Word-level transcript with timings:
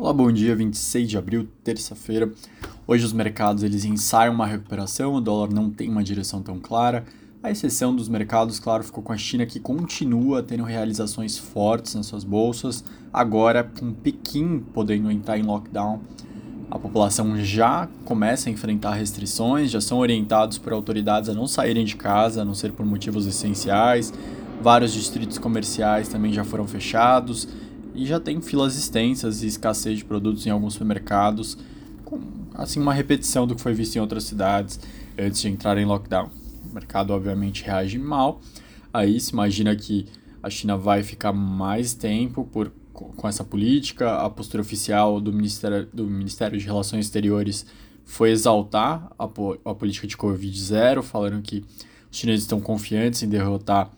Olá, 0.00 0.12
bom 0.12 0.30
dia, 0.30 0.54
26 0.54 1.08
de 1.08 1.18
abril, 1.18 1.48
terça-feira. 1.64 2.30
Hoje 2.86 3.04
os 3.04 3.12
mercados 3.12 3.64
eles 3.64 3.84
ensaiam 3.84 4.32
uma 4.32 4.46
recuperação, 4.46 5.14
o 5.14 5.20
dólar 5.20 5.52
não 5.52 5.70
tem 5.72 5.90
uma 5.90 6.04
direção 6.04 6.40
tão 6.40 6.60
clara. 6.60 7.04
A 7.42 7.50
exceção 7.50 7.92
dos 7.96 8.08
mercados, 8.08 8.60
claro, 8.60 8.84
ficou 8.84 9.02
com 9.02 9.12
a 9.12 9.16
China 9.16 9.44
que 9.44 9.58
continua 9.58 10.40
tendo 10.40 10.62
realizações 10.62 11.36
fortes 11.36 11.96
nas 11.96 12.06
suas 12.06 12.22
bolsas, 12.22 12.84
agora 13.12 13.64
com 13.64 13.92
Pequim 13.92 14.60
podendo 14.72 15.10
entrar 15.10 15.36
em 15.36 15.42
lockdown. 15.42 16.00
A 16.70 16.78
população 16.78 17.36
já 17.36 17.88
começa 18.04 18.48
a 18.48 18.52
enfrentar 18.52 18.92
restrições, 18.92 19.68
já 19.68 19.80
são 19.80 19.98
orientados 19.98 20.58
por 20.58 20.72
autoridades 20.72 21.28
a 21.28 21.34
não 21.34 21.48
saírem 21.48 21.84
de 21.84 21.96
casa, 21.96 22.42
a 22.42 22.44
não 22.44 22.54
ser 22.54 22.70
por 22.70 22.86
motivos 22.86 23.26
essenciais. 23.26 24.14
Vários 24.62 24.92
distritos 24.92 25.38
comerciais 25.38 26.06
também 26.06 26.32
já 26.32 26.44
foram 26.44 26.68
fechados 26.68 27.48
e 27.98 28.06
já 28.06 28.20
tem 28.20 28.40
filas 28.40 28.76
extensas 28.76 29.42
e 29.42 29.48
escassez 29.48 29.98
de 29.98 30.04
produtos 30.04 30.46
em 30.46 30.50
alguns 30.50 30.74
supermercados, 30.74 31.58
com 32.04 32.20
assim 32.54 32.78
uma 32.78 32.94
repetição 32.94 33.44
do 33.44 33.56
que 33.56 33.60
foi 33.60 33.74
visto 33.74 33.96
em 33.96 33.98
outras 33.98 34.22
cidades 34.22 34.78
antes 35.18 35.40
de 35.40 35.48
entrar 35.48 35.76
em 35.76 35.84
lockdown. 35.84 36.30
O 36.70 36.74
mercado 36.74 37.12
obviamente 37.12 37.64
reage 37.64 37.98
mal. 37.98 38.40
Aí 38.92 39.18
se 39.18 39.32
imagina 39.32 39.74
que 39.74 40.06
a 40.40 40.48
China 40.48 40.76
vai 40.76 41.02
ficar 41.02 41.32
mais 41.32 41.92
tempo 41.92 42.44
por, 42.44 42.72
com 42.92 43.26
essa 43.26 43.42
política. 43.42 44.14
A 44.18 44.30
postura 44.30 44.62
oficial 44.62 45.20
do 45.20 45.32
Ministério, 45.32 45.88
do 45.92 46.04
Ministério 46.04 46.56
de 46.56 46.64
Relações 46.64 47.06
Exteriores 47.06 47.66
foi 48.04 48.30
exaltar 48.30 49.10
a, 49.18 49.24
a 49.24 49.74
política 49.74 50.06
de 50.06 50.16
Covid-0, 50.16 51.02
falando 51.02 51.42
que 51.42 51.64
os 52.10 52.16
chineses 52.16 52.44
estão 52.44 52.60
confiantes 52.60 53.24
em 53.24 53.28
derrotar 53.28 53.90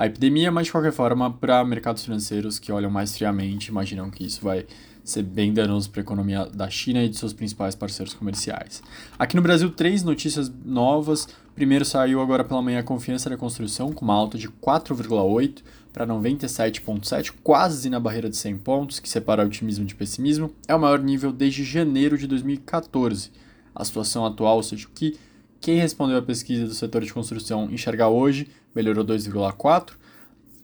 a 0.00 0.06
epidemia, 0.06 0.50
mas 0.50 0.64
de 0.64 0.72
qualquer 0.72 0.92
forma, 0.92 1.30
para 1.30 1.62
mercados 1.62 2.02
financeiros 2.02 2.58
que 2.58 2.72
olham 2.72 2.90
mais 2.90 3.14
friamente, 3.14 3.66
imaginam 3.66 4.08
que 4.10 4.24
isso 4.24 4.42
vai 4.42 4.64
ser 5.04 5.22
bem 5.22 5.52
danoso 5.52 5.90
para 5.90 6.00
a 6.00 6.04
economia 6.04 6.46
da 6.46 6.70
China 6.70 7.02
e 7.04 7.08
de 7.10 7.18
seus 7.18 7.34
principais 7.34 7.74
parceiros 7.74 8.14
comerciais. 8.14 8.82
Aqui 9.18 9.36
no 9.36 9.42
Brasil, 9.42 9.68
três 9.70 10.02
notícias 10.02 10.50
novas. 10.64 11.28
Primeiro 11.54 11.84
saiu 11.84 12.22
agora 12.22 12.42
pela 12.42 12.62
manhã 12.62 12.80
a 12.80 12.82
confiança 12.82 13.28
da 13.28 13.36
construção, 13.36 13.92
com 13.92 14.02
uma 14.02 14.14
alta 14.14 14.38
de 14.38 14.48
4,8 14.48 15.58
para 15.92 16.06
97,7, 16.06 17.34
quase 17.42 17.90
na 17.90 18.00
barreira 18.00 18.30
de 18.30 18.38
100 18.38 18.56
pontos, 18.56 19.00
que 19.00 19.08
separa 19.08 19.44
otimismo 19.44 19.84
de 19.84 19.94
pessimismo. 19.94 20.50
É 20.66 20.74
o 20.74 20.80
maior 20.80 21.00
nível 21.00 21.30
desde 21.30 21.62
janeiro 21.62 22.16
de 22.16 22.26
2014. 22.26 23.30
A 23.74 23.84
situação 23.84 24.24
atual, 24.24 24.56
ou 24.56 24.62
seja, 24.62 24.88
que 24.94 25.18
quem 25.60 25.76
respondeu 25.78 26.16
a 26.16 26.22
pesquisa 26.22 26.66
do 26.66 26.74
setor 26.74 27.04
de 27.04 27.12
construção 27.12 27.70
enxergar 27.70 28.08
hoje 28.08 28.48
melhorou 28.74 29.04
2,4, 29.04 29.92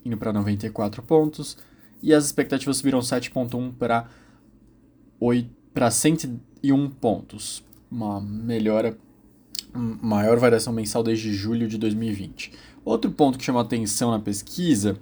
indo 0.03 0.17
para 0.17 0.33
94 0.33 1.03
pontos, 1.03 1.57
e 2.01 2.13
as 2.13 2.25
expectativas 2.25 2.77
subiram 2.77 2.99
7,1 2.99 3.73
para 3.77 4.09
para 5.73 5.91
101 5.91 6.89
pontos, 6.91 7.63
uma 7.89 8.19
melhora, 8.19 8.97
maior 9.73 10.37
variação 10.37 10.73
mensal 10.73 11.03
desde 11.03 11.33
julho 11.33 11.67
de 11.67 11.77
2020. 11.77 12.51
Outro 12.85 13.11
ponto 13.11 13.37
que 13.37 13.43
chamou 13.43 13.61
atenção 13.61 14.11
na 14.11 14.19
pesquisa 14.19 14.97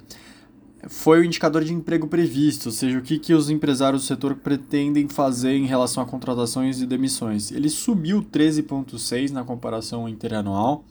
foi 0.88 1.22
o 1.22 1.23
indicador 1.23 1.64
de 1.64 1.73
emprego 1.73 2.08
previsto, 2.08 2.67
ou 2.67 2.72
seja, 2.72 2.97
o 2.97 3.02
que, 3.02 3.17
que 3.17 3.33
os 3.33 3.50
empresários 3.50 4.03
do 4.03 4.08
setor 4.08 4.36
pretendem 4.36 5.08
fazer 5.08 5.55
em 5.55 5.66
relação 5.66 6.02
a 6.02 6.05
contratações 6.05 6.81
e 6.81 6.86
demissões. 6.86 7.52
Ele 7.52 7.69
subiu 7.69 8.22
13,6% 8.22 9.31
na 9.31 9.44
comparação 9.44 10.08
interanual, 10.08 10.86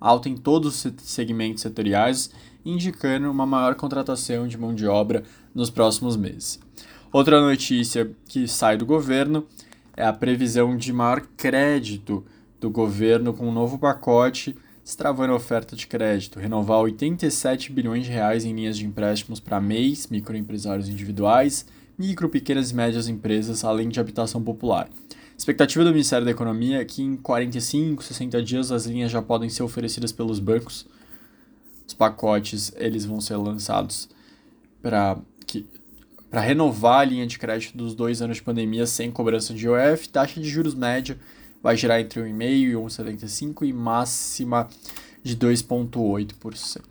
alta 0.00 0.28
em 0.28 0.36
todos 0.36 0.84
os 0.84 0.92
segmentos 1.02 1.62
setoriais, 1.62 2.30
indicando 2.64 3.30
uma 3.30 3.44
maior 3.44 3.74
contratação 3.74 4.48
de 4.48 4.56
mão 4.56 4.74
de 4.74 4.86
obra 4.86 5.22
nos 5.54 5.68
próximos 5.68 6.16
meses. 6.16 6.58
Outra 7.12 7.40
notícia 7.40 8.10
que 8.26 8.48
sai 8.48 8.76
do 8.76 8.86
governo 8.86 9.46
é 9.96 10.04
a 10.04 10.12
previsão 10.12 10.76
de 10.76 10.92
maior 10.92 11.20
crédito 11.36 12.24
do 12.60 12.70
governo 12.70 13.34
com 13.34 13.48
um 13.48 13.52
novo 13.52 13.78
pacote 13.78 14.56
destravando 14.84 15.32
a 15.32 15.36
oferta 15.36 15.74
de 15.74 15.86
crédito, 15.86 16.38
renovar 16.38 16.78
87 16.80 17.72
bilhões 17.72 18.04
de 18.04 18.10
reais 18.10 18.44
em 18.44 18.54
linhas 18.54 18.76
de 18.76 18.84
empréstimos 18.84 19.40
para 19.40 19.58
MEIs, 19.58 20.08
microempresários 20.08 20.90
individuais, 20.90 21.64
micro, 21.98 22.28
pequenas 22.28 22.70
e 22.70 22.74
médias 22.74 23.08
empresas, 23.08 23.64
além 23.64 23.88
de 23.88 23.98
habitação 23.98 24.42
popular. 24.42 24.90
Expectativa 25.36 25.82
do 25.82 25.90
Ministério 25.90 26.24
da 26.24 26.30
Economia 26.30 26.80
é 26.80 26.84
que 26.84 27.02
em 27.02 27.16
45, 27.16 28.04
60 28.04 28.42
dias 28.42 28.70
as 28.70 28.84
linhas 28.84 29.10
já 29.10 29.22
podem 29.22 29.48
ser 29.48 29.62
oferecidas 29.62 30.12
pelos 30.12 30.38
bancos. 30.38 30.86
Os 31.86 31.94
pacotes 31.94 32.72
eles 32.76 33.06
vão 33.06 33.20
ser 33.20 33.36
lançados 33.36 34.08
para 34.82 35.18
para 36.30 36.40
renovar 36.40 37.02
a 37.02 37.04
linha 37.04 37.26
de 37.28 37.38
crédito 37.38 37.78
dos 37.78 37.94
dois 37.94 38.20
anos 38.20 38.38
de 38.38 38.42
pandemia 38.42 38.86
sem 38.86 39.08
cobrança 39.08 39.54
de 39.54 39.66
IOF, 39.66 40.08
taxa 40.08 40.40
de 40.40 40.48
juros 40.48 40.74
média 40.74 41.16
vai 41.64 41.78
girar 41.78 41.98
entre 41.98 42.20
1,5% 42.20 42.42
e 42.42 42.72
1,75% 42.74 43.62
e 43.62 43.72
máxima 43.72 44.68
de 45.22 45.34
2,8%. 45.34 46.82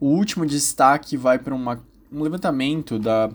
O 0.00 0.06
último 0.06 0.46
destaque 0.46 1.14
vai 1.14 1.38
para 1.38 1.54
um 1.54 2.22
levantamento 2.22 2.98
da 2.98 3.30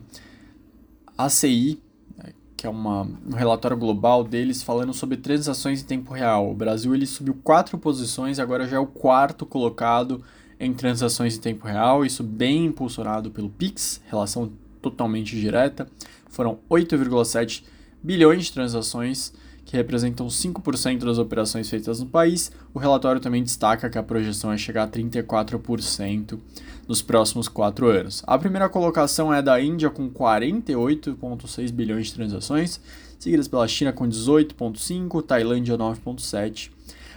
ACI, 1.15 1.79
né, 2.17 2.33
que 2.57 2.65
é 2.65 2.69
uma, 2.71 3.03
um 3.03 3.35
relatório 3.35 3.77
global 3.77 4.23
deles 4.23 4.63
falando 4.63 4.95
sobre 4.95 5.17
transações 5.17 5.83
em 5.83 5.85
tempo 5.85 6.11
real. 6.11 6.49
O 6.49 6.55
Brasil 6.55 6.95
ele 6.95 7.05
subiu 7.05 7.35
quatro 7.43 7.77
posições, 7.77 8.39
agora 8.39 8.67
já 8.67 8.77
é 8.77 8.79
o 8.79 8.87
quarto 8.87 9.45
colocado 9.45 10.23
em 10.59 10.73
transações 10.73 11.37
em 11.37 11.39
tempo 11.39 11.67
real, 11.67 12.03
isso 12.03 12.23
bem 12.23 12.65
impulsionado 12.65 13.29
pelo 13.29 13.49
Pix, 13.51 14.01
relação 14.07 14.51
totalmente 14.81 15.39
direta. 15.39 15.87
Foram 16.29 16.57
8,7 16.67 17.63
bilhões 18.01 18.45
de 18.45 18.53
transações 18.53 19.31
que 19.71 19.77
representam 19.77 20.27
5% 20.27 21.05
das 21.05 21.17
operações 21.17 21.69
feitas 21.69 22.01
no 22.01 22.05
país. 22.05 22.51
O 22.73 22.77
relatório 22.77 23.21
também 23.21 23.41
destaca 23.41 23.89
que 23.89 23.97
a 23.97 24.03
projeção 24.03 24.51
é 24.51 24.57
chegar 24.57 24.83
a 24.83 24.87
34% 24.89 26.37
nos 26.85 27.01
próximos 27.01 27.47
quatro 27.47 27.87
anos. 27.87 28.21
A 28.27 28.37
primeira 28.37 28.67
colocação 28.67 29.33
é 29.33 29.41
da 29.41 29.61
Índia, 29.61 29.89
com 29.89 30.09
48,6 30.09 31.71
bilhões 31.71 32.07
de 32.07 32.15
transações, 32.15 32.81
seguidas 33.17 33.47
pela 33.47 33.65
China 33.65 33.93
com 33.93 34.09
18,5, 34.09 35.23
Tailândia 35.23 35.77
9,7. 35.77 36.69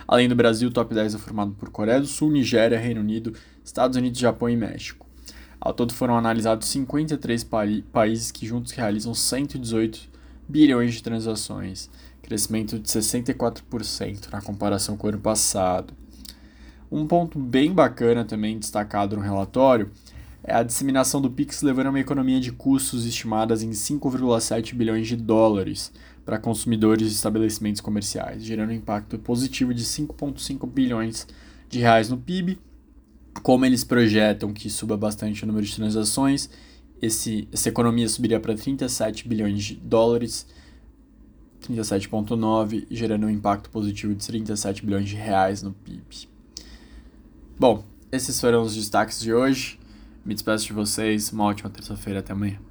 Além 0.07 0.29
do 0.29 0.37
Brasil, 0.37 0.69
o 0.69 0.73
top 0.73 0.95
10 0.95 1.17
é 1.17 1.19
formado 1.19 1.57
por 1.59 1.71
Coreia 1.71 2.01
do 2.01 2.07
Sul, 2.07 2.31
Nigéria, 2.31 2.79
Reino 2.79 3.01
Unido, 3.01 3.35
Estados 3.65 3.97
Unidos, 3.97 4.21
Japão 4.21 4.49
e 4.49 4.57
México. 4.57 5.05
Ao 5.61 5.75
todo 5.75 5.93
foram 5.93 6.17
analisados 6.17 6.69
53 6.69 7.43
pa 7.43 7.65
países 7.93 8.31
que 8.31 8.47
juntos 8.47 8.71
realizam 8.71 9.13
118 9.13 10.15
bilhões 10.49 10.95
de 10.95 11.03
transações 11.03 11.91
crescimento 12.25 12.79
de 12.79 12.89
64% 12.89 14.33
na 14.33 14.41
comparação 14.41 14.97
com 14.97 15.07
o 15.07 15.11
ano 15.11 15.21
passado. 15.21 15.95
Um 16.91 17.07
ponto 17.07 17.39
bem 17.39 17.73
bacana 17.73 18.25
também 18.25 18.59
destacado 18.59 19.17
no 19.17 19.23
relatório 19.23 19.91
é 20.43 20.55
a 20.55 20.63
disseminação 20.63 21.21
do 21.21 21.31
Pix 21.31 21.63
levando 21.63 21.87
a 21.87 21.91
uma 21.91 22.01
economia 22.01 22.39
de 22.39 22.53
custos 22.53 23.07
estimadas 23.07 23.63
em 23.63 23.71
5,7 23.71 24.75
bilhões 24.75 25.07
de 25.07 25.17
dólares 25.17 25.93
para 26.25 26.39
consumidores 26.39 27.09
e 27.09 27.15
estabelecimentos 27.15 27.81
comerciais, 27.81 28.45
gerando 28.45 28.71
um 28.71 28.75
impacto 28.75 29.19
positivo 29.19 29.73
de 29.73 29.85
5,5 29.85 30.69
bilhões 30.69 31.27
de 31.69 31.79
reais 31.79 32.09
no 32.09 32.17
PIB. 32.17 32.59
Como 33.43 33.65
eles 33.65 33.85
projetam 33.85 34.53
que 34.53 34.71
suba 34.71 34.97
bastante 34.97 35.45
o 35.45 35.47
número 35.47 35.67
de 35.67 35.75
transações, 35.75 36.49
esse, 37.01 37.49
essa 37.53 37.69
economia 37.69 38.09
subiria 38.09 38.39
para 38.39 38.55
37 38.55 39.27
bilhões 39.27 39.65
de 39.65 39.75
dólares 39.77 40.47
37,9, 41.69 42.87
gerando 42.91 43.27
um 43.27 43.31
impacto 43.31 43.71
positivo 43.71 44.15
de 44.15 44.27
37 44.27 44.85
bilhões 44.85 45.09
de 45.09 45.17
reais 45.17 45.63
no 45.63 45.73
PIB. 45.73 46.29
Bom, 47.59 47.85
esses 48.11 48.41
foram 48.41 48.63
os 48.63 48.75
destaques 48.75 49.21
de 49.21 49.33
hoje. 49.33 49.79
Me 50.25 50.35
despeço 50.35 50.67
de 50.67 50.73
vocês. 50.73 51.33
Uma 51.33 51.45
ótima 51.45 51.71
terça-feira. 51.71 52.21
Até 52.21 52.33
amanhã. 52.33 52.59